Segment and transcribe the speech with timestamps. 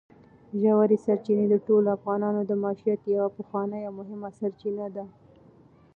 [0.61, 5.05] ژورې سرچینې د ټولو افغانانو د معیشت یوه پخوانۍ او مهمه سرچینه ده.